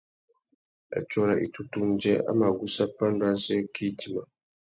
Atsôra 0.97 1.33
itutu 1.45 1.75
undjê 1.85 2.13
a 2.29 2.31
mà 2.39 2.47
gussa 2.59 2.85
pandú 2.97 3.23
azê 3.31 3.57
kā 3.73 3.81
idjima. 3.89 4.23